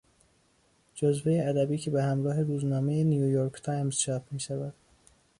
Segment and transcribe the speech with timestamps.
[0.95, 4.73] جزوهی ادبی که به همراه روزنامهی نیویورک تایمز چاپ میشود